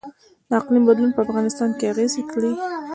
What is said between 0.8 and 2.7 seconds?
بدلون په افغانستان اغیز کړی؟